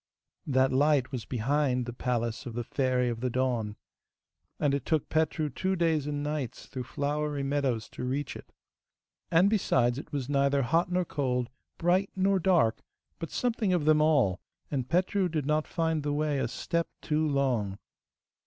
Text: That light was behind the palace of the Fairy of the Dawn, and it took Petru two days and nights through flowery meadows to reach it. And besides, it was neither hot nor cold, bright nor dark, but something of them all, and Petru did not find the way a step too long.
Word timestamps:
That 0.47 0.71
light 0.73 1.11
was 1.11 1.25
behind 1.25 1.85
the 1.85 1.93
palace 1.93 2.47
of 2.47 2.55
the 2.55 2.63
Fairy 2.63 3.07
of 3.07 3.19
the 3.19 3.29
Dawn, 3.29 3.75
and 4.59 4.73
it 4.73 4.83
took 4.83 5.09
Petru 5.09 5.47
two 5.51 5.75
days 5.75 6.07
and 6.07 6.23
nights 6.23 6.65
through 6.65 6.85
flowery 6.85 7.43
meadows 7.43 7.87
to 7.89 8.03
reach 8.03 8.35
it. 8.35 8.51
And 9.29 9.47
besides, 9.47 9.99
it 9.99 10.11
was 10.11 10.27
neither 10.27 10.63
hot 10.63 10.91
nor 10.91 11.05
cold, 11.05 11.51
bright 11.77 12.09
nor 12.15 12.39
dark, 12.39 12.79
but 13.19 13.29
something 13.29 13.73
of 13.73 13.85
them 13.85 14.01
all, 14.01 14.39
and 14.71 14.89
Petru 14.89 15.29
did 15.29 15.45
not 15.45 15.67
find 15.67 16.01
the 16.01 16.13
way 16.13 16.39
a 16.39 16.47
step 16.47 16.87
too 17.03 17.27
long. 17.27 17.77